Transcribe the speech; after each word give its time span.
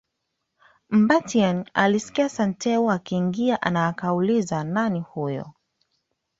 Mbatiany 0.89 1.69
alisikia 1.73 2.29
Santeu 2.29 2.91
akiingia 2.91 3.57
na 3.57 3.87
akauliza 3.87 4.63
nani 4.63 4.99
huyo 4.99 5.51